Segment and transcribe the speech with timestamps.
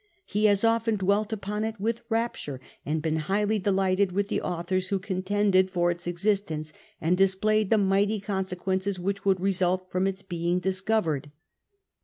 [0.33, 4.87] Ho has often dwelt upon it with rapture, and been highly delighted with tlic authors
[4.89, 10.23] who contended for its existence, and displayed the mighty consequences which would result from its
[10.23, 11.31] being discovered.